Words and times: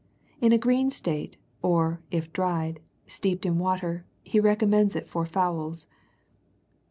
In 0.39 0.51
a 0.51 0.57
green 0.57 0.89
state, 0.89 1.37
or, 1.61 2.01
if 2.09 2.33
dried, 2.33 2.79
steeped 3.05 3.45
in 3.45 3.59
water, 3.59 4.03
he 4.23 4.39
recommends 4.39 4.95
it 4.95 5.07
for 5.07 5.27
fowls. 5.27 5.85